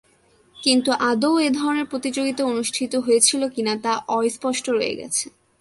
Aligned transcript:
কিন্তু, 0.57 0.91
আদৌ 1.01 1.31
এ 1.39 1.49
ধরনের 1.51 1.85
প্রতিযোগিতা 1.85 2.41
অনুষ্ঠিত 2.45 2.93
হয়েছিল 2.95 3.41
কি-না 3.49 3.73
তা 3.83 3.93
অস্পষ্ট 4.17 4.65
রয়ে 4.69 4.97
গেছে। 4.97 5.25